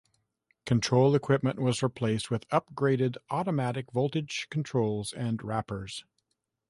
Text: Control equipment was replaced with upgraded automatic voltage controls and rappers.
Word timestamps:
Control 0.65 1.13
equipment 1.13 1.59
was 1.59 1.83
replaced 1.83 2.31
with 2.31 2.49
upgraded 2.49 3.17
automatic 3.29 3.91
voltage 3.91 4.47
controls 4.49 5.13
and 5.13 5.43
rappers. 5.43 6.05